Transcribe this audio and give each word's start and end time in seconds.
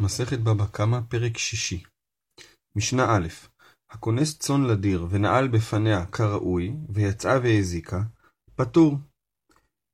מסכת 0.00 0.38
בבא 0.38 0.66
קמא, 0.66 1.00
פרק 1.08 1.38
שישי. 1.38 1.82
משנה 2.76 3.16
א' 3.16 3.28
הכונס 3.90 4.38
צאן 4.38 4.64
לדיר 4.64 5.06
ונעל 5.10 5.48
בפניה 5.48 6.06
כראוי, 6.06 6.76
ויצאה 6.88 7.38
והזיקה, 7.42 8.02
פטור. 8.54 8.98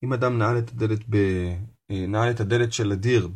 אם 0.04 0.12
אדם 0.12 0.38
נעל 0.38 0.58
את 0.58 0.68
הדלת, 0.68 1.00
ב... 1.10 1.16
נעל 1.90 2.30
את 2.30 2.40
הדלת 2.40 2.72
של 2.72 2.92
הדיר 2.92 3.28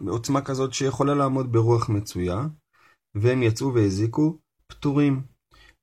בעוצמה 0.00 0.40
כזאת 0.40 0.72
שיכולה 0.72 1.14
לעמוד 1.14 1.52
ברוח 1.52 1.88
מצויה, 1.88 2.46
והם 3.14 3.42
יצאו 3.42 3.74
והזיקו, 3.74 4.38
פטורים. 4.66 5.22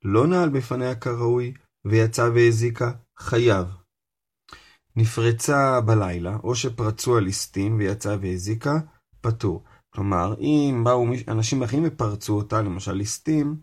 לא 0.03 0.27
נעל 0.27 0.49
בפניה 0.49 0.95
כראוי, 0.95 1.53
ויצאה 1.85 2.29
והזיקה, 2.29 2.91
חייב. 3.19 3.67
נפרצה 4.95 5.81
בלילה, 5.81 6.37
או 6.43 6.55
שפרצו 6.55 7.17
הליסטים 7.17 7.77
ויצאה 7.77 8.15
והזיקה, 8.21 8.79
פטור. 9.21 9.63
כלומר, 9.89 10.35
אם 10.39 10.81
באו 10.85 11.05
אנשים 11.27 11.63
אחרים 11.63 11.83
ופרצו 11.87 12.33
אותה, 12.33 12.61
למשל 12.61 12.91
ליסטים, 12.91 13.55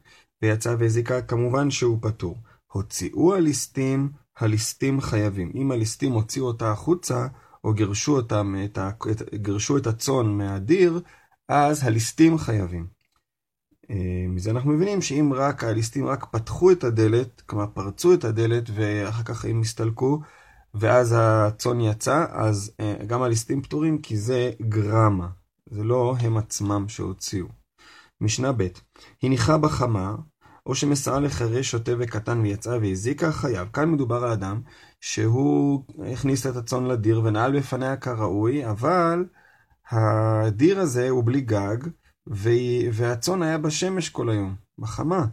ויצאה 0.43 0.75
והזיקה, 0.79 1.23
כמובן 1.23 1.71
שהוא 1.71 1.99
פטור. 2.01 2.37
הוציאו 2.73 3.35
הליסטים, 3.35 4.11
הליסטים 4.39 5.01
חייבים. 5.01 5.53
אם 5.55 5.71
הליסטים 5.71 6.13
הוציאו 6.13 6.47
אותה 6.47 6.73
החוצה, 6.73 7.27
או 7.65 7.73
גירשו, 7.73 8.17
אותם, 8.17 8.55
את 8.65 8.79
ה, 8.79 8.91
את, 9.11 9.35
גירשו 9.35 9.77
את 9.77 9.87
הצאן 9.87 10.27
מהדיר, 10.27 11.01
אז 11.49 11.85
הליסטים 11.85 12.39
חייבים. 12.39 12.87
אה, 13.91 14.25
מזה 14.29 14.51
אנחנו 14.51 14.71
מבינים 14.71 15.03
שאם 15.03 15.33
רק 15.37 15.65
הליסטים 15.65 16.07
רק 16.07 16.25
פתחו 16.25 16.71
את 16.71 16.85
הדלת, 16.85 17.41
כלומר 17.41 17.67
פרצו 17.75 18.15
את 18.15 18.25
הדלת 18.25 18.65
ואחר 18.75 19.23
כך 19.23 19.45
הם 19.45 19.61
הסתלקו, 19.61 20.21
ואז 20.75 21.15
הצאן 21.19 21.81
יצא, 21.81 22.27
אז 22.31 22.73
אה, 22.81 22.95
גם 23.07 23.23
הליסטים 23.23 23.63
פטורים 23.63 23.99
כי 23.99 24.17
זה 24.17 24.51
גרמה. 24.61 25.38
זה 25.71 25.85
לא 25.85 26.17
הם 26.21 26.37
עצמם 26.37 26.89
שהוציאו. 26.89 27.47
משנה 28.21 28.53
ב' 28.53 28.67
הניחה 29.23 29.59
בחמה, 29.59 30.15
או 30.67 30.75
שמסרה 30.75 31.21
לחרש 31.21 31.71
שוטה 31.71 31.93
וקטן 31.99 32.41
ויצאה 32.41 32.79
והזיקה, 32.79 33.33
חייב. 33.33 33.69
כאן 33.73 33.91
מדובר 33.91 34.25
על 34.25 34.31
אדם 34.31 34.61
שהוא 35.01 35.85
הכניס 36.13 36.47
את 36.47 36.57
הצאן 36.57 36.85
לדיר 36.85 37.21
ונעל 37.25 37.59
בפניה 37.59 37.97
כראוי, 37.97 38.71
אבל 38.71 39.25
הדיר 39.91 40.81
הזה 40.81 41.09
הוא 41.09 41.25
בלי 41.25 41.41
גג, 41.41 41.77
והצאן 42.93 43.43
היה 43.43 43.59
בשמש 43.59 44.09
כל 44.09 44.31
היום, 44.31 44.55
בחמה. 44.79 45.27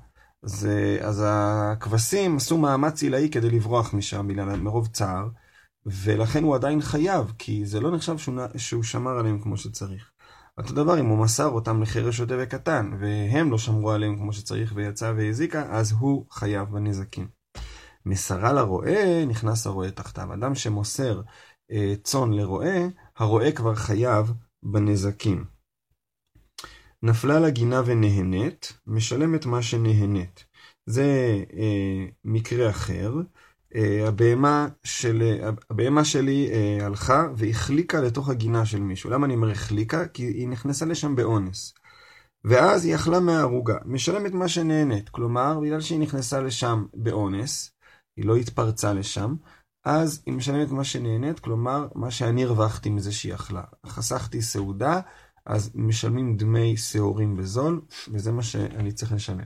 אז, 0.44 0.68
אז 1.02 1.24
הכבשים 1.28 2.38
עשו 2.38 2.58
מאמץ 2.58 3.04
עילאי 3.04 3.30
כדי 3.32 3.50
לברוח 3.50 3.94
משם 3.94 4.28
מרוב 4.64 4.88
צער, 4.88 5.28
ולכן 5.86 6.44
הוא 6.44 6.56
עדיין 6.56 6.82
חייב, 6.82 7.34
כי 7.38 7.66
זה 7.66 7.80
לא 7.80 7.92
נחשב 7.92 8.18
שהוא, 8.18 8.36
שהוא 8.58 8.84
שמר 8.84 9.20
עליהם 9.20 9.40
כמו 9.40 9.58
שצריך. 9.58 10.12
אותו 10.58 10.74
דבר 10.74 11.00
אם 11.00 11.06
הוא 11.06 11.18
מסר 11.18 11.48
אותם 11.48 11.82
לחרש 11.82 12.18
שוטה 12.18 12.34
וקטן, 12.40 12.92
והם 13.00 13.52
לא 13.52 13.58
שמרו 13.58 13.92
עליהם 13.92 14.18
כמו 14.18 14.34
שצריך 14.34 14.74
ויצא 14.76 15.14
והזיקה, 15.18 15.72
אז 15.72 15.92
הוא 15.92 16.26
חייב 16.32 16.70
בנזקים. 16.70 17.28
מסרה 18.06 18.54
לרועה, 18.54 19.26
נכנס 19.26 19.68
הרועה 19.68 19.92
תחתיו. 19.92 20.34
אדם 20.34 20.56
שמוסר 20.56 21.22
אה, 21.72 21.94
צאן 22.04 22.34
לרועה, 22.34 22.78
הרועה 23.18 23.52
כבר 23.52 23.76
חייב 23.76 24.34
בנזקים. 24.64 25.46
נפלה 27.04 27.40
לגינה 27.40 27.82
ונהנית, 27.86 28.74
משלמת 28.88 29.46
מה 29.46 29.62
שנהנית. 29.62 30.46
זה 30.86 31.04
אה, 31.54 32.06
מקרה 32.26 32.70
אחר. 32.70 33.14
אה, 33.76 34.08
הבהמה, 34.08 34.68
של, 34.84 35.40
הבהמה 35.70 36.06
שלי 36.06 36.50
אה, 36.52 36.86
הלכה 36.86 37.28
והחליקה 37.36 38.02
לתוך 38.02 38.30
הגינה 38.30 38.66
של 38.66 38.80
מישהו. 38.80 39.10
למה 39.10 39.26
אני 39.26 39.36
אומר 39.36 39.52
החליקה? 39.52 40.08
כי 40.08 40.24
היא 40.24 40.48
נכנסה 40.48 40.86
לשם 40.86 41.16
באונס. 41.16 41.74
ואז 42.44 42.86
היא 42.86 42.96
אכלה 42.96 43.20
מהערוגה. 43.20 43.78
משלמת 43.86 44.32
מה 44.32 44.48
שנהנית. 44.48 45.10
כלומר, 45.10 45.60
בגלל 45.60 45.82
שהיא 45.82 46.00
נכנסה 46.00 46.42
לשם 46.42 46.86
באונס, 46.94 47.72
היא 48.18 48.26
לא 48.26 48.36
התפרצה 48.36 48.94
לשם, 48.94 49.36
אז 49.86 50.22
היא 50.26 50.34
משלמת 50.34 50.72
מה 50.72 50.84
שנהנית, 50.84 51.40
כלומר, 51.40 51.88
מה 51.96 52.12
שאני 52.12 52.44
הרווחתי 52.44 52.90
מזה 52.90 53.12
שהיא 53.12 53.34
אכלה. 53.34 53.64
חסכתי 53.86 54.42
סעודה, 54.42 55.00
אז 55.46 55.72
משלמים 55.76 56.38
דמי 56.38 56.78
שעורים 56.78 57.38
בזול, 57.38 57.82
וזה 58.08 58.32
מה 58.32 58.44
שאני 58.44 58.92
צריך 58.92 59.12
לשלם. 59.12 59.40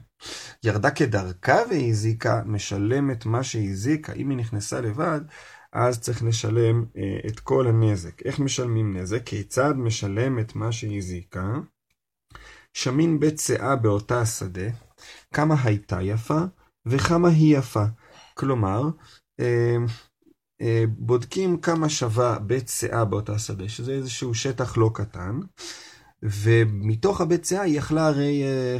ירדה 0.63 0.91
כדרכה 0.91 1.57
והזיקה, 1.69 2.41
משלמת 2.45 3.25
מה 3.25 3.43
שהזיקה, 3.43 4.13
אם 4.13 4.29
היא 4.29 4.37
נכנסה 4.37 4.81
לבד, 4.81 5.21
אז 5.73 5.99
צריך 5.99 6.23
לשלם 6.23 6.85
אה, 6.97 7.19
את 7.27 7.39
כל 7.39 7.67
הנזק. 7.67 8.25
איך 8.25 8.39
משלמים 8.39 8.97
נזק? 8.97 9.23
כיצד 9.25 9.73
משלם 9.77 10.39
את 10.39 10.55
מה 10.55 10.71
שהזיקה? 10.71 11.53
שמין 12.73 13.19
בית 13.19 13.39
שאה 13.39 13.75
באותה 13.75 14.21
השדה, 14.21 14.69
כמה 15.33 15.55
הייתה 15.63 16.01
יפה 16.01 16.39
וכמה 16.85 17.29
היא 17.29 17.57
יפה. 17.57 17.83
כלומר, 18.33 18.81
אה, 19.39 19.75
אה, 20.61 20.83
בודקים 20.87 21.57
כמה 21.57 21.89
שווה 21.89 22.39
בית 22.39 22.67
שאה 22.69 23.05
באותה 23.05 23.39
שדה, 23.39 23.69
שזה 23.69 23.91
איזשהו 23.91 24.33
שטח 24.33 24.77
לא 24.77 24.91
קטן, 24.93 25.39
ומתוך 26.23 27.21
הבית 27.21 27.45
שאה 27.45 27.61
היא 27.61 27.77
יכלה 27.77 28.07
הרי 28.07 28.43
אה, 28.43 28.77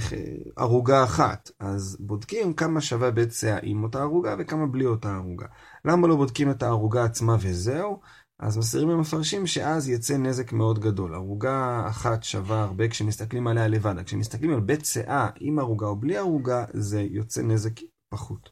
ערוגה 0.58 1.04
אחת, 1.04 1.52
אז 1.60 1.98
בודקים 2.00 2.54
כמה 2.54 2.82
שווה 2.82 3.12
בית 3.12 3.34
שאה 3.34 3.58
עם 3.62 3.84
אותה 3.84 4.02
ערוגה 4.02 4.36
וכמה 4.40 4.68
בלי 4.68 4.86
אותה 4.86 5.16
ערוגה. 5.16 5.46
למה 5.86 6.08
לא 6.08 6.16
בודקים 6.16 6.52
את 6.52 6.64
הערוגה 6.64 7.04
עצמה 7.04 7.36
וזהו? 7.40 8.00
אז 8.40 8.58
מסירים 8.58 8.90
למפרשים 8.90 9.48
שאז 9.48 9.90
יצא 9.90 10.18
נזק 10.18 10.54
מאוד 10.54 10.80
גדול. 10.80 11.16
ערוגה 11.16 11.84
אחת 11.88 12.24
שווה 12.24 12.64
הרבה 12.64 12.88
כשמסתכלים 12.88 13.48
עליה 13.48 13.68
לבד, 13.68 14.04
כשמסתכלים 14.06 14.54
על 14.54 14.60
בית 14.60 14.86
שאה 14.86 15.30
עם 15.40 15.60
ערוגה 15.60 15.88
או 15.88 15.96
בלי 15.96 16.18
ערוגה, 16.18 16.66
זה 16.74 17.02
יוצא 17.02 17.42
נזק 17.42 17.80
פחות. 18.10 18.50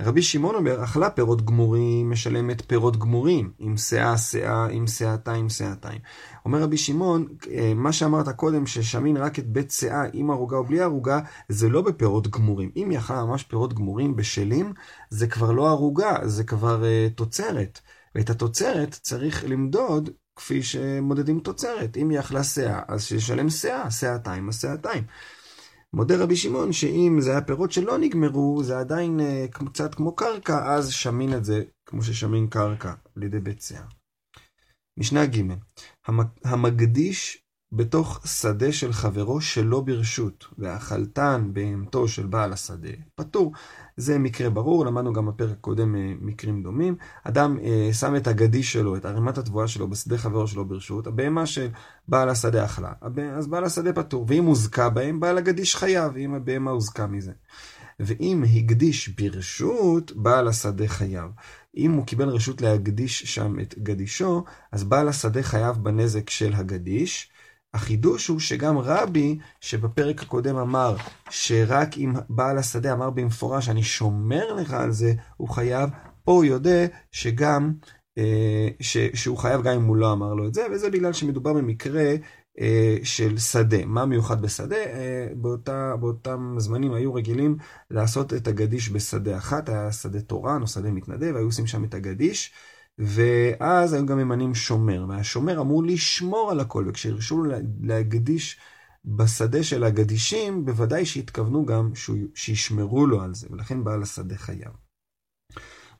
רבי 0.00 0.22
שמעון 0.22 0.54
אומר, 0.54 0.84
אכלה 0.84 1.10
פירות 1.10 1.44
גמורים, 1.44 2.10
משלמת 2.10 2.62
פירות 2.66 2.96
גמורים, 2.96 3.50
עם 3.58 3.76
שאה 3.76 4.18
שאה, 4.18 4.66
עם 4.66 4.86
שאתה, 4.86 5.32
עם 5.32 5.48
שאתיים. 5.48 6.00
אומר 6.44 6.62
רבי 6.62 6.76
שמעון, 6.76 7.26
אה, 7.50 7.72
מה 7.74 7.92
שאמרת 7.92 8.28
קודם, 8.28 8.66
ששמין 8.66 9.16
רק 9.16 9.38
את 9.38 9.46
בית 9.46 9.70
שאה 9.70 10.02
עם 10.12 10.30
ערוגה 10.30 10.56
או 10.56 10.64
בלי 10.64 10.80
ערוגה, 10.80 11.20
זה 11.48 11.68
לא 11.68 11.80
בפירות 11.82 12.28
גמורים. 12.28 12.70
אם 12.76 12.90
היא 12.90 12.98
אכלה 12.98 13.24
ממש 13.24 13.42
פירות 13.42 13.74
גמורים 13.74 14.16
בשלים, 14.16 14.72
זה 15.10 15.26
כבר 15.26 15.52
לא 15.52 15.70
ערוגה, 15.70 16.16
זה 16.24 16.44
כבר 16.44 16.82
uh, 16.82 17.14
תוצרת. 17.14 17.80
ואת 18.14 18.30
התוצרת 18.30 18.98
צריך 19.02 19.44
למדוד 19.48 20.10
כפי 20.36 20.62
שמודדים 20.62 21.40
תוצרת. 21.40 21.96
אם 21.96 22.10
היא 22.10 22.20
אכלה 22.20 22.44
שאה, 22.44 22.82
אז 22.88 23.04
שישלם 23.04 23.50
שאה, 23.50 23.90
שאתיים, 23.90 24.48
אז 24.48 24.60
שאתיים. 24.60 25.04
מודה 25.96 26.22
רבי 26.22 26.36
שמעון 26.36 26.72
שאם 26.72 27.16
זה 27.20 27.30
היה 27.30 27.42
פירות 27.42 27.72
שלא 27.72 27.98
נגמרו, 27.98 28.62
זה 28.62 28.78
עדיין 28.78 29.20
uh, 29.20 29.68
קצת 29.72 29.94
כמו 29.94 30.16
קרקע, 30.16 30.74
אז 30.74 30.90
שמין 30.90 31.34
את 31.34 31.44
זה 31.44 31.62
כמו 31.86 32.02
ששמין 32.02 32.46
קרקע 32.46 32.94
על 33.16 33.22
ידי 33.22 33.40
בית 33.40 33.62
שיער. 33.62 33.84
משנה 34.98 35.26
ג' 35.26 35.40
המקדיש 36.44 37.45
בתוך 37.72 38.20
שדה 38.26 38.72
של 38.72 38.92
חברו 38.92 39.40
שלא 39.40 39.80
ברשות, 39.80 40.44
והאכלתן 40.58 41.50
בהמתו 41.52 42.08
של 42.08 42.26
בעל 42.26 42.52
השדה, 42.52 42.88
פטור. 43.14 43.52
זה 43.96 44.18
מקרה 44.18 44.50
ברור, 44.50 44.86
למדנו 44.86 45.12
גם 45.12 45.26
בפרק 45.26 45.50
הקודם 45.50 45.96
אה, 45.96 46.12
מקרים 46.20 46.62
דומים. 46.62 46.96
אדם 47.24 47.58
אה, 47.62 47.90
שם 47.92 48.16
את 48.16 48.26
הגדיש 48.26 48.72
שלו, 48.72 48.96
את 48.96 49.04
ערימת 49.04 49.38
התבואה 49.38 49.68
שלו 49.68 49.90
בשדה 49.90 50.18
חברו 50.18 50.46
שלו 50.46 50.64
ברשות, 50.64 51.06
הבהמה 51.06 51.46
של 51.46 51.68
בעל 52.08 52.28
השדה 52.28 52.64
אכלה, 52.64 52.92
אז 53.36 53.46
בעל 53.46 53.64
השדה 53.64 53.92
פטור. 53.92 54.24
ואם 54.28 54.44
הוזכה 54.44 54.90
בהם, 54.90 55.20
בעל 55.20 55.38
הגדיש 55.38 55.76
חייב, 55.76 56.16
אם 56.16 56.34
הבהמה 56.34 56.70
הוזכה 56.70 57.06
מזה. 57.06 57.32
ואם 58.00 58.44
הקדיש 58.54 59.08
ברשות, 59.08 60.12
בעל 60.12 60.48
השדה 60.48 60.88
חייב. 60.88 61.30
אם 61.76 61.92
הוא 61.92 62.06
קיבל 62.06 62.28
רשות 62.28 62.60
להקדיש 62.62 63.22
שם 63.22 63.60
את 63.60 63.74
גדישו, 63.78 64.44
אז 64.72 64.84
בעל 64.84 65.08
השדה 65.08 65.42
חייב 65.42 65.76
בנזק 65.76 66.30
של 66.30 66.52
הגדיש. 66.54 67.30
החידוש 67.76 68.28
הוא 68.28 68.40
שגם 68.40 68.78
רבי, 68.78 69.38
שבפרק 69.60 70.22
הקודם 70.22 70.56
אמר 70.56 70.96
שרק 71.30 71.98
אם 71.98 72.12
בעל 72.28 72.58
השדה 72.58 72.92
אמר 72.92 73.10
במפורש, 73.10 73.68
אני 73.68 73.82
שומר 73.82 74.54
לך 74.54 74.72
על 74.72 74.92
זה, 74.92 75.12
הוא 75.36 75.48
חייב, 75.48 75.90
פה 76.24 76.32
הוא 76.32 76.44
יודע 76.44 76.86
שגם, 77.12 77.72
אה, 78.18 78.68
ש, 78.80 78.96
שהוא 79.14 79.38
חייב 79.38 79.62
גם 79.62 79.74
אם 79.74 79.84
הוא 79.84 79.96
לא 79.96 80.12
אמר 80.12 80.34
לו 80.34 80.46
את 80.48 80.54
זה, 80.54 80.66
וזה 80.72 80.90
בגלל 80.90 81.12
שמדובר 81.12 81.52
במקרה 81.52 82.14
אה, 82.60 82.96
של 83.02 83.38
שדה. 83.38 83.84
מה 83.84 84.06
מיוחד 84.06 84.42
בשדה? 84.42 84.76
אה, 84.76 85.28
באותה, 85.34 85.96
באותם 86.00 86.54
זמנים 86.58 86.92
היו 86.92 87.14
רגילים 87.14 87.56
לעשות 87.90 88.34
את 88.34 88.48
הגדיש 88.48 88.90
בשדה 88.90 89.36
אחת, 89.36 89.68
היה 89.68 89.92
שדה 89.92 90.20
תורן 90.20 90.62
או 90.62 90.66
שדה 90.66 90.90
מתנדב, 90.90 91.36
היו 91.36 91.46
עושים 91.46 91.66
שם 91.66 91.84
את 91.84 91.94
הגדיש. 91.94 92.52
ואז 92.98 93.92
היו 93.92 94.06
גם 94.06 94.18
ממנים 94.18 94.54
שומר, 94.54 95.06
והשומר 95.08 95.60
אמור 95.60 95.84
לשמור 95.84 96.50
על 96.50 96.60
הכל, 96.60 96.84
וכשהרשו 96.88 97.42
לו 97.44 97.54
להקדיש 97.80 98.58
בשדה 99.04 99.62
של 99.62 99.84
הגדישים, 99.84 100.64
בוודאי 100.64 101.06
שהתכוונו 101.06 101.66
גם 101.66 101.90
שישמרו 102.34 103.06
לו 103.06 103.22
על 103.22 103.34
זה, 103.34 103.46
ולכן 103.50 103.84
בעל 103.84 104.02
השדה 104.02 104.36
חייב. 104.36 104.72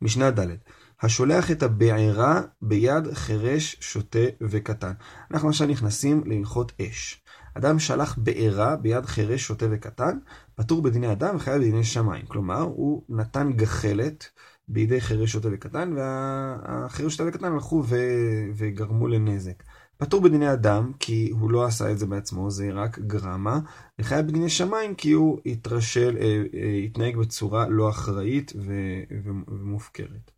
משנה 0.02 0.30
ד' 0.30 0.56
השולח 1.00 1.50
את 1.50 1.62
הבעירה 1.62 2.42
ביד 2.62 3.12
חירש, 3.12 3.76
שוטה 3.80 4.18
וקטן. 4.40 4.92
אנחנו 5.30 5.48
עכשיו 5.48 5.66
נכנסים 5.66 6.22
להלכות 6.26 6.72
אש. 6.80 7.22
אדם 7.54 7.78
שלח 7.78 8.18
בעירה 8.18 8.76
ביד 8.76 9.06
חירש, 9.06 9.46
שוטה 9.46 9.66
וקטן, 9.70 10.18
פטור 10.54 10.82
בדיני 10.82 11.12
אדם 11.12 11.36
וחייב 11.36 11.58
בדיני 11.58 11.84
שמיים. 11.84 12.26
כלומר, 12.26 12.60
הוא 12.60 13.02
נתן 13.08 13.52
גחלת 13.52 14.28
בידי 14.68 15.00
חירש, 15.00 15.32
שוטה 15.32 15.48
וקטן, 15.52 15.92
והחירש, 15.96 17.12
שוטה 17.12 17.28
וקטן 17.28 17.52
הלכו 17.52 17.84
ו... 17.86 17.96
וגרמו 18.54 19.08
לנזק. 19.08 19.62
פטור 19.96 20.20
בדיני 20.20 20.52
אדם, 20.52 20.92
כי 21.00 21.30
הוא 21.40 21.50
לא 21.50 21.64
עשה 21.64 21.90
את 21.90 21.98
זה 21.98 22.06
בעצמו, 22.06 22.50
זה 22.50 22.70
רק 22.72 22.98
גרמה, 22.98 23.60
וחייב 23.98 24.26
בדיני 24.26 24.48
שמיים, 24.48 24.94
כי 24.94 25.12
הוא 25.12 25.38
התרשל, 25.46 26.16
אה, 26.20 26.42
אה, 26.54 26.80
התנהג 26.84 27.16
בצורה 27.16 27.68
לא 27.68 27.90
אחראית 27.90 28.52
ומופקרת. 29.48 30.30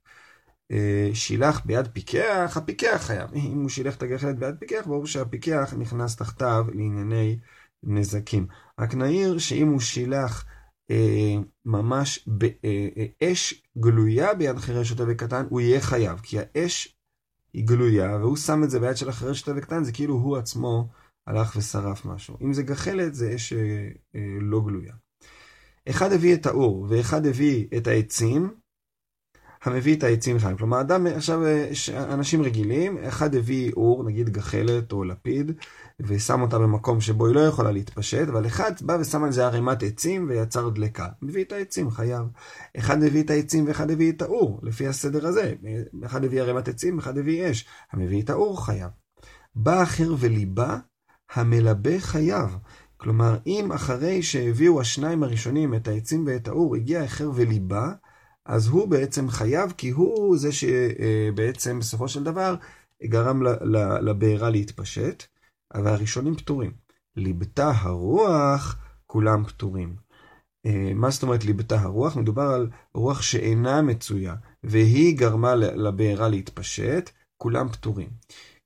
אה, 0.70 1.10
שילח 1.14 1.62
ביד 1.64 1.88
פיקח, 1.92 2.56
הפיקח 2.56 3.02
חייב. 3.06 3.30
אם 3.34 3.60
הוא 3.60 3.68
שילח 3.68 3.96
את 3.96 4.02
הגחלת 4.02 4.38
ביד 4.38 4.54
פיקח, 4.58 4.86
ברור 4.86 5.06
שהפיקח 5.06 5.74
נכנס 5.78 6.16
תחתיו 6.16 6.66
לענייני 6.74 7.38
נזקים. 7.82 8.46
רק 8.78 8.94
נעיר 8.94 9.38
שאם 9.38 9.68
הוא 9.68 9.80
שילח 9.80 10.44
ממש 11.64 12.28
באש 12.28 13.52
אה, 13.52 13.80
גלויה 13.80 14.34
ביד 14.34 14.58
חירש 14.58 14.88
שוטה 14.88 15.04
וקטן, 15.08 15.46
הוא 15.48 15.60
יהיה 15.60 15.80
חייב, 15.80 16.20
כי 16.22 16.36
האש 16.38 16.98
היא 17.52 17.66
גלויה, 17.66 18.16
והוא 18.16 18.36
שם 18.36 18.64
את 18.64 18.70
זה 18.70 18.80
ביד 18.80 18.96
של 18.96 19.08
החירש 19.08 19.40
שוטה 19.40 19.52
וקטן, 19.56 19.84
זה 19.84 19.92
כאילו 19.92 20.14
הוא 20.14 20.36
עצמו 20.36 20.88
הלך 21.26 21.56
ושרף 21.56 22.04
משהו. 22.04 22.36
אם 22.40 22.52
זה 22.52 22.62
גחלת, 22.62 23.14
זה 23.14 23.34
אש 23.34 23.52
אה, 23.52 23.88
אה, 24.14 24.38
לא 24.40 24.60
גלויה. 24.60 24.94
אחד 25.88 26.12
הביא 26.12 26.34
את 26.34 26.46
האור, 26.46 26.86
ואחד 26.88 27.26
הביא 27.26 27.66
את 27.76 27.86
העצים, 27.86 28.54
המביא 29.68 29.96
את 29.96 30.02
העצים 30.02 30.38
חיים. 30.38 30.56
כלומר, 30.56 30.80
אדם, 30.80 31.06
עכשיו, 31.06 31.40
אנשים 31.94 32.42
רגילים, 32.42 32.98
אחד 32.98 33.34
הביא 33.34 33.72
אור, 33.72 34.04
נגיד 34.04 34.28
גחלת 34.28 34.92
או 34.92 35.04
לפיד, 35.04 35.52
ושם 36.00 36.42
אותה 36.42 36.58
במקום 36.58 37.00
שבו 37.00 37.26
היא 37.26 37.34
לא 37.34 37.40
יכולה 37.40 37.70
להתפשט, 37.70 38.28
אבל 38.28 38.46
אחד 38.46 38.72
בא 38.80 38.96
ושם 39.00 39.24
על 39.24 39.32
זה 39.32 39.46
ערימת 39.46 39.82
עצים 39.82 40.26
ויצר 40.28 40.68
דלקה. 40.68 41.06
מביא 41.22 41.44
את 41.44 41.52
העצים, 41.52 41.90
חייב. 41.90 42.26
אחד 42.78 43.02
הביא 43.02 43.22
את 43.22 43.30
העצים 43.30 43.66
ואחד 43.68 43.90
הביא 43.90 44.12
את 44.12 44.22
האור, 44.22 44.60
לפי 44.62 44.86
הסדר 44.86 45.26
הזה. 45.26 45.54
אחד 46.06 46.24
הביא 46.24 46.42
ערימת 46.42 46.68
עצים, 46.68 46.98
אחד 46.98 47.18
הביא 47.18 47.50
אש. 47.50 47.66
המביא 47.92 48.22
את 48.22 48.30
האור, 48.30 48.64
חייב. 48.64 48.90
בא 49.54 49.82
אחר 49.82 50.14
וליבה, 50.18 50.78
המלבה 51.34 52.00
חייב. 52.00 52.56
כלומר, 52.96 53.36
אם 53.46 53.72
אחרי 53.72 54.22
שהביאו 54.22 54.80
השניים 54.80 55.22
הראשונים 55.22 55.74
את 55.74 55.88
העצים 55.88 56.24
ואת 56.26 56.48
האור, 56.48 56.76
הגיע 56.76 57.04
אחר 57.04 57.30
וליבה, 57.34 57.92
אז 58.48 58.66
הוא 58.66 58.88
בעצם 58.88 59.28
חייב, 59.28 59.72
כי 59.76 59.90
הוא 59.90 60.38
זה 60.38 60.50
שבעצם 60.52 61.78
בסופו 61.78 62.08
של 62.08 62.24
דבר 62.24 62.54
גרם 63.04 63.42
לבעירה 64.02 64.50
להתפשט, 64.50 65.22
אבל 65.74 65.88
הראשונים 65.88 66.36
פטורים. 66.36 66.72
ליבתה 67.16 67.72
הרוח, 67.74 68.78
כולם 69.06 69.44
פטורים. 69.44 69.96
אה, 70.66 70.92
מה 70.94 71.10
זאת 71.10 71.22
אומרת 71.22 71.44
ליבתה 71.44 71.80
הרוח? 71.80 72.16
מדובר 72.16 72.42
על 72.42 72.70
רוח 72.94 73.22
שאינה 73.22 73.82
מצויה, 73.82 74.34
והיא 74.62 75.18
גרמה 75.18 75.54
לבעירה 75.54 76.28
להתפשט, 76.28 77.10
כולם 77.36 77.68
פטורים. 77.68 78.08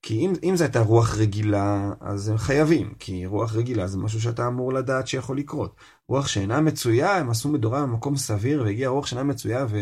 כי 0.02 0.14
אם, 0.14 0.32
אם 0.43 0.56
זו 0.56 0.64
הייתה 0.64 0.81
רוח 0.81 1.14
רגילה, 1.14 1.93
אז 2.00 2.28
הם 2.28 2.38
חייבים, 2.38 2.94
כי 2.94 3.26
רוח 3.26 3.54
רגילה 3.54 3.87
זה 3.87 3.99
משהו 3.99 4.20
שאתה 4.20 4.46
אמור 4.46 4.72
לדעת 4.72 5.08
שיכול 5.08 5.38
לקרות. 5.38 5.76
רוח 6.08 6.28
שאינה 6.28 6.60
מצויה, 6.60 7.16
הם 7.16 7.31
עשו 7.31 7.49
מדורה 7.49 7.82
במקום 7.82 8.16
סביר, 8.16 8.62
והגיעה 8.62 8.90
רוח 8.90 9.06
שאינה 9.06 9.22
מצויה 9.22 9.66
ו, 9.70 9.76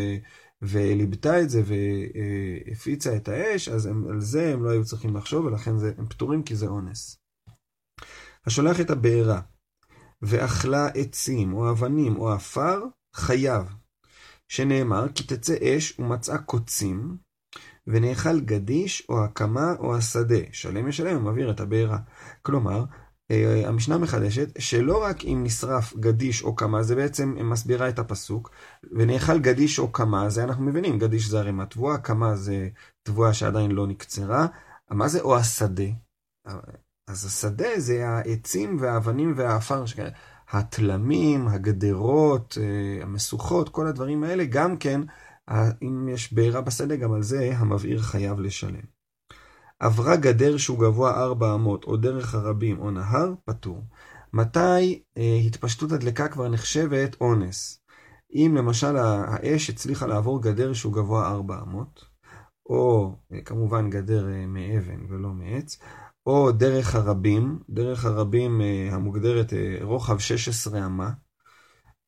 וליבתה 0.61 1.41
את 1.41 1.49
זה 1.49 1.61
והפיצה 1.65 3.15
את 3.15 3.27
האש, 3.27 3.69
אז 3.69 3.85
הם, 3.85 4.07
על 4.09 4.21
זה 4.21 4.53
הם 4.53 4.63
לא 4.63 4.69
היו 4.69 4.85
צריכים 4.85 5.15
לחשוב, 5.15 5.45
ולכן 5.45 5.77
זה, 5.77 5.93
הם 5.97 6.07
פטורים 6.07 6.43
כי 6.43 6.55
זה 6.55 6.67
אונס. 6.67 7.17
השולח 8.45 8.81
את 8.81 8.89
הבעירה 8.89 9.41
ואכלה 10.21 10.87
עצים 10.87 11.53
או 11.53 11.69
אבנים 11.71 12.15
או 12.17 12.31
עפר, 12.31 12.81
חייב. 13.15 13.73
שנאמר, 14.47 15.11
כי 15.15 15.23
תצא 15.23 15.55
אש 15.61 15.99
ומצאה 15.99 16.37
קוצים, 16.37 17.17
ונאכל 17.87 18.39
גדיש 18.39 19.03
או 19.09 19.23
הקמה 19.23 19.73
או 19.79 19.95
השדה, 19.95 20.39
שלם 20.51 20.87
ישלם 20.87 21.17
ומבעיר 21.17 21.51
את 21.51 21.59
הבעירה. 21.59 21.97
כלומר, 22.41 22.85
אה, 23.31 23.67
המשנה 23.67 23.97
מחדשת 23.97 24.61
שלא 24.61 25.03
רק 25.03 25.25
אם 25.25 25.41
נשרף 25.43 25.95
גדיש 25.95 26.43
או 26.43 26.55
קמה, 26.55 26.83
זה 26.83 26.95
בעצם 26.95 27.35
מסבירה 27.43 27.89
את 27.89 27.99
הפסוק, 27.99 28.51
ונאכל 28.91 29.39
גדיש 29.39 29.79
או 29.79 29.91
קמה, 29.91 30.29
זה 30.29 30.43
אנחנו 30.43 30.63
מבינים, 30.63 30.99
גדיש 30.99 31.29
זה 31.29 31.39
הרי 31.39 31.51
תבואה, 31.69 31.97
קמה 31.97 32.35
זה 32.35 32.69
תבואה 33.03 33.33
שעדיין 33.33 33.71
לא 33.71 33.87
נקצרה, 33.87 34.47
מה 34.91 35.07
זה 35.07 35.21
או 35.21 35.35
השדה? 35.35 35.83
אז 37.07 37.25
השדה 37.25 37.79
זה 37.79 38.07
העצים 38.09 38.77
והאבנים 38.79 39.33
והעפר, 39.35 39.83
התלמים, 40.51 41.47
הגדרות, 41.47 42.57
אה, 42.61 43.03
המשוכות, 43.03 43.69
כל 43.69 43.87
הדברים 43.87 44.23
האלה, 44.23 44.45
גם 44.45 44.77
כן 44.77 45.01
אם 45.81 46.09
יש 46.09 46.33
בעירה 46.33 46.61
בשדה, 46.61 46.95
גם 46.95 47.13
על 47.13 47.23
זה 47.23 47.51
המבעיר 47.57 48.01
חייב 48.01 48.39
לשלם. 48.39 49.01
עברה 49.79 50.15
גדר 50.15 50.57
שהוא 50.57 50.79
גבוה 50.79 51.23
ארבע 51.23 51.53
אמות, 51.53 51.83
או 51.83 51.97
דרך 51.97 52.35
הרבים, 52.35 52.79
או 52.79 52.91
נהר, 52.91 53.33
פטור. 53.45 53.83
מתי 54.33 55.03
אה, 55.17 55.39
התפשטות 55.47 55.91
הדלקה 55.91 56.27
כבר 56.27 56.49
נחשבת 56.49 57.15
אונס? 57.21 57.81
אם 58.33 58.53
למשל 58.57 58.97
האש 58.97 59.69
הצליחה 59.69 60.07
לעבור 60.07 60.41
גדר 60.41 60.73
שהוא 60.73 60.93
גבוה 60.93 61.31
ארבע 61.31 61.61
אמות, 61.61 62.05
או 62.65 63.15
אה, 63.33 63.41
כמובן 63.41 63.89
גדר 63.89 64.29
אה, 64.29 64.45
מאבן 64.47 65.05
ולא 65.09 65.29
מעץ, 65.29 65.79
או 66.25 66.51
דרך 66.51 66.95
הרבים, 66.95 67.59
דרך 67.69 68.05
הרבים 68.05 68.61
אה, 68.61 68.89
המוגדרת 68.91 69.53
אה, 69.53 69.77
רוחב 69.81 70.19
16 70.19 70.85
אמה, 70.85 71.11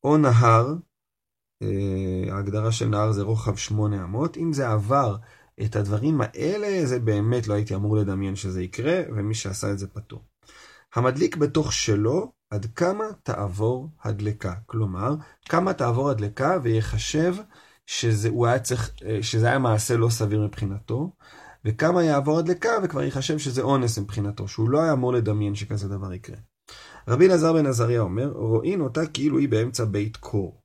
או 0.04 0.16
נהר, 0.16 0.74
ההגדרה 2.30 2.72
של 2.72 2.88
נהר 2.88 3.12
זה 3.12 3.22
רוחב 3.22 3.56
שמונה 3.56 4.04
אמות. 4.04 4.36
אם 4.36 4.52
זה 4.52 4.68
עבר 4.68 5.16
את 5.62 5.76
הדברים 5.76 6.20
האלה, 6.20 6.86
זה 6.86 6.98
באמת 6.98 7.48
לא 7.48 7.54
הייתי 7.54 7.74
אמור 7.74 7.96
לדמיין 7.96 8.36
שזה 8.36 8.62
יקרה, 8.62 9.00
ומי 9.16 9.34
שעשה 9.34 9.70
את 9.70 9.78
זה 9.78 9.86
פטור. 9.86 10.22
המדליק 10.94 11.36
בתוך 11.36 11.72
שלו, 11.72 12.32
עד 12.50 12.66
כמה 12.76 13.04
תעבור 13.22 13.88
הדלקה. 14.02 14.54
כלומר, 14.66 15.14
כמה 15.48 15.72
תעבור 15.72 16.10
הדלקה 16.10 16.58
ויחשב 16.62 17.34
שזה, 17.86 18.30
היה 18.44 18.58
צריך, 18.58 18.90
אה, 19.04 19.18
שזה 19.22 19.46
היה 19.46 19.58
מעשה 19.58 19.96
לא 19.96 20.08
סביר 20.08 20.40
מבחינתו, 20.40 21.12
וכמה 21.64 22.04
יעבור 22.04 22.38
הדלקה 22.38 22.70
וכבר 22.82 23.02
יחשב 23.02 23.38
שזה 23.38 23.62
אונס 23.62 23.98
מבחינתו, 23.98 24.48
שהוא 24.48 24.70
לא 24.70 24.82
היה 24.82 24.92
אמור 24.92 25.12
לדמיין 25.12 25.54
שכזה 25.54 25.88
דבר 25.88 26.12
יקרה. 26.12 26.36
רבי 27.08 27.26
אלעזר 27.26 27.52
בן 27.52 27.66
עזריה 27.66 28.00
אומר, 28.00 28.32
רואים 28.32 28.80
אותה 28.80 29.06
כאילו 29.06 29.38
היא 29.38 29.48
באמצע 29.48 29.84
בית 29.84 30.16
קור. 30.16 30.63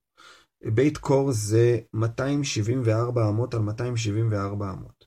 בית 0.66 0.98
קור 0.98 1.32
זה 1.32 1.80
274 1.94 3.30
אמות 3.30 3.54
על 3.54 3.62
274 3.62 4.72
אמות. 4.72 5.06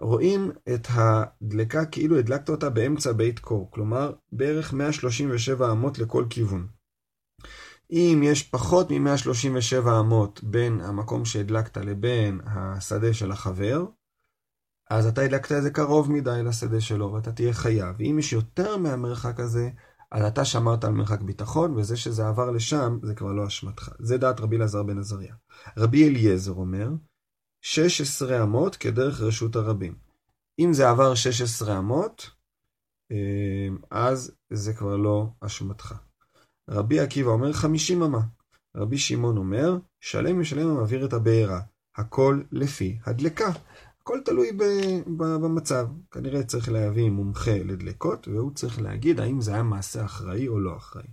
רואים 0.00 0.50
את 0.74 0.86
הדלקה 0.90 1.84
כאילו 1.84 2.18
הדלקת 2.18 2.48
אותה 2.48 2.70
באמצע 2.70 3.12
בית 3.12 3.38
קור, 3.38 3.70
כלומר 3.70 4.12
בערך 4.32 4.72
137 4.72 5.72
אמות 5.72 5.98
לכל 5.98 6.24
כיוון. 6.30 6.66
אם 7.90 8.20
יש 8.24 8.42
פחות 8.42 8.90
מ-137 8.90 9.88
אמות 10.00 10.44
בין 10.44 10.80
המקום 10.80 11.24
שהדלקת 11.24 11.76
לבין 11.76 12.40
השדה 12.46 13.14
של 13.14 13.32
החבר, 13.32 13.84
אז 14.90 15.06
אתה 15.06 15.20
הדלקת 15.20 15.52
את 15.52 15.62
זה 15.62 15.70
קרוב 15.70 16.12
מדי 16.12 16.40
לשדה 16.44 16.80
שלו 16.80 17.12
ואתה 17.12 17.32
תהיה 17.32 17.52
חייב. 17.52 17.96
ואם 17.98 18.16
יש 18.18 18.32
יותר 18.32 18.76
מהמרחק 18.76 19.40
הזה, 19.40 19.70
אז 20.12 20.24
אתה 20.24 20.44
שמרת 20.44 20.84
על 20.84 20.92
מרחק 20.92 21.20
ביטחון, 21.20 21.76
וזה 21.76 21.96
שזה 21.96 22.28
עבר 22.28 22.50
לשם, 22.50 22.98
זה 23.02 23.14
כבר 23.14 23.32
לא 23.32 23.46
אשמתך. 23.46 23.88
זה 23.98 24.18
דעת 24.18 24.40
רבי 24.40 24.56
אלעזר 24.56 24.82
בן 24.82 24.98
עזריה. 24.98 25.34
רבי 25.76 26.08
אליעזר 26.08 26.52
אומר, 26.52 26.90
16 27.64 28.42
אמות 28.42 28.76
כדרך 28.76 29.20
רשות 29.20 29.56
הרבים. 29.56 29.94
אם 30.58 30.72
זה 30.72 30.90
עבר 30.90 31.14
16 31.14 31.78
אמות, 31.78 32.30
אה, 33.12 33.68
אז 33.90 34.32
זה 34.52 34.74
כבר 34.74 34.96
לא 34.96 35.26
אשמתך. 35.40 35.94
רבי 36.70 37.00
עקיבא 37.00 37.30
אומר 37.30 37.52
50 37.52 38.02
אמה. 38.02 38.20
רבי 38.76 38.98
שמעון 38.98 39.36
אומר, 39.36 39.78
שלם 40.00 40.40
משלם 40.40 40.68
המעביר 40.68 41.06
את 41.06 41.12
הבעירה. 41.12 41.60
הכל 41.96 42.42
לפי 42.52 42.98
הדלקה. 43.06 43.48
הכל 44.08 44.20
תלוי 44.24 44.52
במצב. 45.40 45.86
כנראה 46.10 46.42
צריך 46.42 46.68
להביא 46.68 47.10
מומחה 47.10 47.58
לדלקות, 47.64 48.28
והוא 48.28 48.54
צריך 48.54 48.80
להגיד 48.80 49.20
האם 49.20 49.40
זה 49.40 49.54
היה 49.54 49.62
מעשה 49.62 50.04
אחראי 50.04 50.48
או 50.48 50.60
לא 50.60 50.76
אחראי. 50.76 51.06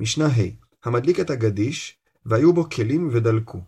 משנה 0.00 0.26
ה' 0.26 0.88
המדליק 0.88 1.20
את 1.20 1.30
הגדיש, 1.30 1.98
והיו 2.26 2.52
בו 2.52 2.70
כלים 2.70 3.08
ודלקו. 3.12 3.60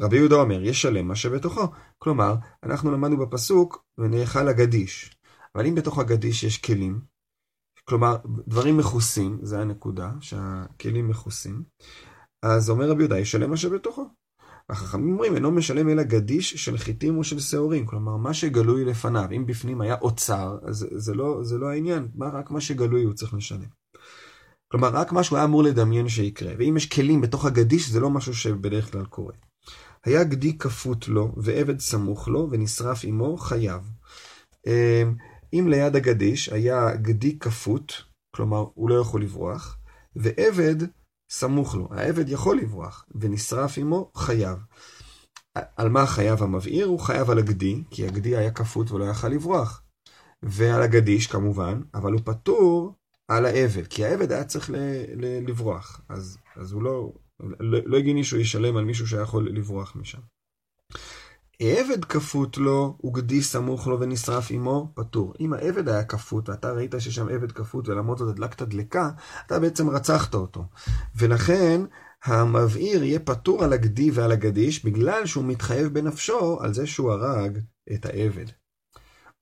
רבי 0.00 0.16
יהודה 0.16 0.36
אומר, 0.36 0.62
ישלם 0.62 1.08
מה 1.08 1.16
שבתוכו. 1.16 1.62
כלומר, 1.98 2.34
אנחנו 2.62 2.90
למדנו 2.90 3.16
בפסוק, 3.16 3.84
ונאכל 3.98 4.48
הגדיש. 4.48 5.16
אבל 5.54 5.66
אם 5.66 5.74
בתוך 5.74 5.98
הגדיש 5.98 6.44
יש 6.44 6.58
כלים, 6.58 7.00
כלומר, 7.84 8.16
דברים 8.48 8.76
מכוסים, 8.76 9.38
זה 9.42 9.60
הנקודה, 9.60 10.12
שהכלים 10.20 11.08
מכוסים, 11.08 11.62
אז 12.42 12.70
אומר 12.70 12.90
רבי 12.90 13.02
יהודה, 13.02 13.18
ישלם 13.18 13.50
מה 13.50 13.56
שבתוכו. 13.56 14.08
החכמים 14.70 15.12
אומרים, 15.12 15.34
אינו 15.34 15.50
משלם 15.50 15.88
אלא 15.88 16.02
גדיש 16.02 16.54
של 16.54 16.78
חיטים 16.78 17.18
או 17.18 17.24
של 17.24 17.40
שעורים, 17.40 17.86
כלומר, 17.86 18.16
מה 18.16 18.34
שגלוי 18.34 18.84
לפניו, 18.84 19.28
אם 19.36 19.46
בפנים 19.46 19.80
היה 19.80 19.96
אוצר, 20.00 20.58
אז 20.62 20.86
זה 20.90 21.14
לא, 21.14 21.38
זה 21.42 21.58
לא 21.58 21.68
העניין, 21.68 22.08
מה, 22.14 22.28
רק 22.28 22.50
מה 22.50 22.60
שגלוי 22.60 23.04
הוא 23.04 23.14
צריך 23.14 23.34
לשלם. 23.34 23.78
כלומר, 24.68 24.88
רק 24.88 25.12
מה 25.12 25.22
שהוא 25.22 25.36
היה 25.36 25.44
אמור 25.44 25.62
לדמיין 25.62 26.08
שיקרה, 26.08 26.52
ואם 26.58 26.76
יש 26.76 26.86
כלים 26.86 27.20
בתוך 27.20 27.44
הגדיש, 27.44 27.88
זה 27.88 28.00
לא 28.00 28.10
משהו 28.10 28.34
שבדרך 28.34 28.92
כלל 28.92 29.04
קורה. 29.04 29.34
היה 30.04 30.24
גדי 30.24 30.58
כפות 30.58 31.08
לו, 31.08 31.34
ועבד 31.36 31.80
סמוך 31.80 32.28
לו, 32.28 32.48
ונשרף 32.50 33.04
עמו, 33.04 33.36
חייב. 33.36 33.90
אמ, 34.66 35.14
אם 35.52 35.68
ליד 35.68 35.96
הגדיש 35.96 36.48
היה 36.48 36.96
גדי 36.96 37.38
כפות, 37.38 38.02
כלומר, 38.36 38.64
הוא 38.74 38.90
לא 38.90 39.00
יכול 39.00 39.22
לברוח, 39.22 39.78
ועבד 40.16 40.76
סמוך 41.30 41.74
לו. 41.74 41.88
העבד 41.90 42.28
יכול 42.28 42.58
לברוח, 42.58 43.06
ונשרף 43.20 43.78
עמו, 43.78 44.10
חייב. 44.14 44.58
על 45.76 45.88
מה 45.88 46.06
חייב 46.06 46.42
המבעיר? 46.42 46.86
הוא 46.86 47.00
חייב 47.00 47.30
על 47.30 47.38
הגדי, 47.38 47.82
כי 47.90 48.06
הגדי 48.06 48.36
היה 48.36 48.50
כפות 48.50 48.90
ולא 48.90 49.04
יכל 49.04 49.28
לברוח. 49.28 49.82
ועל 50.42 50.82
הגדיש 50.82 51.26
כמובן, 51.26 51.80
אבל 51.94 52.12
הוא 52.12 52.20
פטור 52.24 52.94
על 53.28 53.46
העבד, 53.46 53.86
כי 53.86 54.04
העבד 54.04 54.32
היה 54.32 54.44
צריך 54.44 54.70
ל- 54.70 54.76
ל- 55.14 55.48
לברוח, 55.48 56.00
אז, 56.08 56.38
אז 56.56 56.72
הוא 56.72 56.82
לא, 56.82 57.12
לא, 57.40 57.78
לא 57.84 57.96
הגיוני 57.96 58.24
שהוא 58.24 58.40
ישלם 58.40 58.76
על 58.76 58.84
מישהו 58.84 59.06
שהיה 59.06 59.22
יכול 59.22 59.48
לברוח 59.50 59.96
משם. 59.96 60.20
עבד 61.62 62.04
כפות 62.04 62.56
לו, 62.58 62.98
וגדי 63.04 63.42
סמוך 63.42 63.86
לו 63.86 64.00
ונשרף 64.00 64.50
עמו, 64.50 64.92
פטור. 64.94 65.34
אם 65.40 65.52
העבד 65.52 65.88
היה 65.88 66.04
כפות, 66.04 66.48
ואתה 66.48 66.72
ראית 66.72 66.94
ששם 66.98 67.28
עבד 67.28 67.52
כפות 67.52 67.88
ולמרות 67.88 68.18
זאת 68.18 68.28
הדלקת 68.28 68.62
דלקה, 68.62 69.10
אתה 69.46 69.58
בעצם 69.58 69.90
רצחת 69.90 70.34
אותו. 70.34 70.64
ולכן, 71.16 71.80
המבעיר 72.24 73.04
יהיה 73.04 73.20
פטור 73.20 73.64
על 73.64 73.72
הגדי 73.72 74.10
ועל 74.10 74.32
הגדיש, 74.32 74.84
בגלל 74.84 75.26
שהוא 75.26 75.44
מתחייב 75.44 75.94
בנפשו 75.94 76.60
על 76.60 76.74
זה 76.74 76.86
שהוא 76.86 77.12
הרג 77.12 77.58
את 77.92 78.06
העבד. 78.06 78.46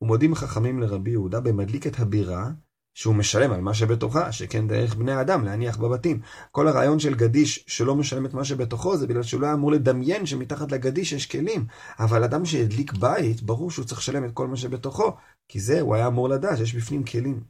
ומודים 0.02 0.34
חכמים 0.34 0.80
לרבי 0.80 1.10
יהודה 1.10 1.40
במדליק 1.40 1.86
את 1.86 2.00
הבירה, 2.00 2.50
שהוא 2.96 3.14
משלם 3.14 3.52
על 3.52 3.60
מה 3.60 3.74
שבתוכה, 3.74 4.32
שכן 4.32 4.68
דרך 4.68 4.94
בני 4.94 5.12
האדם 5.12 5.44
להניח 5.44 5.76
בבתים. 5.76 6.20
כל 6.50 6.68
הרעיון 6.68 6.98
של 6.98 7.14
גדיש 7.14 7.64
שלא 7.66 7.94
משלם 7.94 8.26
את 8.26 8.34
מה 8.34 8.44
שבתוכו, 8.44 8.96
זה 8.96 9.06
בגלל 9.06 9.22
שהוא 9.22 9.40
לא 9.40 9.46
היה 9.46 9.54
אמור 9.54 9.72
לדמיין 9.72 10.26
שמתחת 10.26 10.72
לגדיש 10.72 11.12
יש 11.12 11.26
כלים. 11.26 11.66
אבל 11.98 12.24
אדם 12.24 12.44
שהדליק 12.44 12.92
בית, 12.92 13.42
ברור 13.42 13.70
שהוא 13.70 13.84
צריך 13.84 14.00
לשלם 14.00 14.24
את 14.24 14.30
כל 14.32 14.46
מה 14.46 14.56
שבתוכו, 14.56 15.16
כי 15.48 15.60
זה 15.60 15.80
הוא 15.80 15.94
היה 15.94 16.06
אמור 16.06 16.28
לדעת 16.28 16.58
שיש 16.58 16.74
בפנים 16.74 17.04
כלים. 17.04 17.40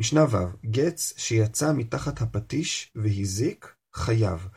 משנה 0.00 0.24
ו' 0.30 0.66
גץ 0.70 1.12
שיצא 1.16 1.72
מתחת 1.72 2.20
הפטיש 2.20 2.92
והזיק, 2.94 3.74
חייב. 3.94 4.48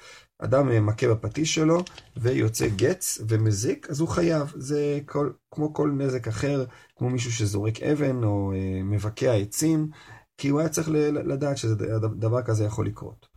אדם 0.44 0.86
מכה 0.86 1.08
בפטיש 1.08 1.56
שלו 1.56 1.84
ויוצא 2.18 2.68
גץ 2.76 3.22
ומזיק, 3.28 3.88
אז 3.90 4.00
הוא 4.00 4.10
חייב. 4.10 4.54
זה 4.56 5.00
כל, 5.06 5.30
כמו 5.52 5.74
כל 5.74 5.92
נזק 5.98 6.28
אחר, 6.28 6.66
כמו 6.96 7.10
מישהו 7.10 7.32
שזורק 7.32 7.82
אבן 7.82 8.24
או 8.24 8.52
אה, 8.56 8.84
מבקע 8.84 9.34
עצים, 9.34 9.90
כי 10.38 10.50
הוא 10.50 10.60
היה 10.60 10.70
צריך 10.70 10.90
לדעת 11.12 11.58
שדבר 11.58 12.42
כזה 12.42 12.66
יכול 12.66 12.86
לקרות. 12.86 13.32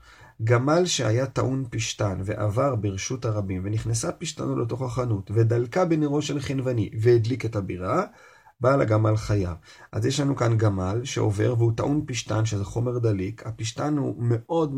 גמל 0.44 0.86
שהיה 0.86 1.26
טעון 1.26 1.64
פשתן 1.70 2.20
ועבר 2.24 2.74
ברשות 2.74 3.24
הרבים 3.24 3.62
ונכנסה 3.64 4.12
פשתנו 4.12 4.58
לתוך 4.58 4.82
החנות 4.82 5.30
ודלקה 5.34 5.84
בנרו 5.84 6.22
של 6.22 6.40
חנווני 6.40 6.90
והדליק 7.00 7.44
את 7.44 7.56
הבירה, 7.56 8.04
בעל 8.60 8.80
הגמל 8.80 9.16
חייב. 9.16 9.56
אז 9.92 10.06
יש 10.06 10.20
לנו 10.20 10.36
כאן 10.36 10.56
גמל 10.56 11.04
שעובר 11.04 11.54
והוא 11.58 11.72
טעון 11.76 12.04
פשטן, 12.06 12.44
שזה 12.44 12.64
חומר 12.64 12.98
דליק. 12.98 13.46
הפשטן 13.46 13.96
הוא 13.98 14.14
מאוד, 14.18 14.74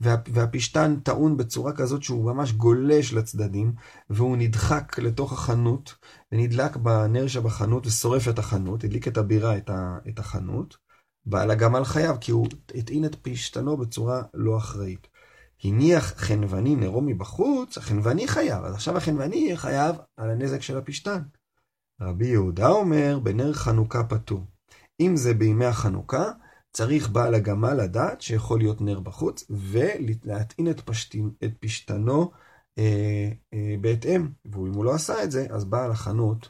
וה, 0.00 0.16
והפשטן 0.32 0.96
טעון 1.00 1.36
בצורה 1.36 1.72
כזאת 1.72 2.02
שהוא 2.02 2.24
ממש 2.24 2.52
גולש 2.52 3.12
לצדדים, 3.12 3.72
והוא 4.10 4.36
נדחק 4.36 4.98
לתוך 4.98 5.32
החנות, 5.32 5.94
ונדלק 6.32 6.76
בנר 6.76 7.26
שבחנות 7.26 7.86
ושורף 7.86 8.28
את 8.28 8.38
החנות, 8.38 8.84
הדליק 8.84 9.08
את 9.08 9.16
הבירה, 9.16 9.56
את, 9.56 9.70
ה, 9.70 9.98
את 10.08 10.18
החנות. 10.18 10.76
בעל 11.26 11.50
הגמל 11.50 11.84
חייב, 11.84 12.16
כי 12.20 12.32
הוא 12.32 12.46
הטעין 12.74 13.04
את 13.04 13.14
פשטנו 13.22 13.76
בצורה 13.76 14.22
לא 14.34 14.56
אחראית. 14.56 15.08
הניח 15.64 16.14
חנווני 16.16 16.76
נרו 16.76 17.00
מבחוץ, 17.00 17.78
החנווני 17.78 18.28
חייב, 18.28 18.64
אז 18.64 18.74
עכשיו 18.74 18.96
החנווני 18.96 19.56
חייב 19.56 19.96
על 20.16 20.30
הנזק 20.30 20.62
של 20.62 20.78
הפשטן. 20.78 21.22
רבי 22.00 22.26
יהודה 22.26 22.68
אומר, 22.68 23.18
בנר 23.22 23.52
חנוכה 23.52 24.04
פטור. 24.04 24.44
אם 25.00 25.16
זה 25.16 25.34
בימי 25.34 25.64
החנוכה, 25.64 26.30
צריך 26.72 27.08
בעל 27.08 27.34
הגמל 27.34 27.74
לדעת 27.74 28.20
שיכול 28.20 28.58
להיות 28.58 28.80
נר 28.80 29.00
בחוץ, 29.00 29.44
ולהטעין 29.50 30.70
את, 30.70 30.80
פשטין, 30.80 31.30
את 31.44 31.50
פשטנו 31.60 32.30
אה, 32.78 33.30
אה, 33.54 33.74
בהתאם. 33.80 34.28
ואם 34.44 34.72
הוא 34.74 34.84
לא 34.84 34.94
עשה 34.94 35.24
את 35.24 35.30
זה, 35.30 35.46
אז 35.50 35.64
בעל 35.64 35.90
החנות 35.90 36.48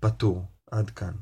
פטור. 0.00 0.44
עד 0.72 0.90
כאן. 0.90 1.12